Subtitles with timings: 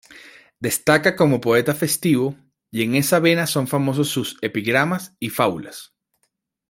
[0.59, 2.35] Destaca como poeta festivo,
[2.71, 5.93] y en esa vena son famosos sus "Epigramas" y "Fábulas".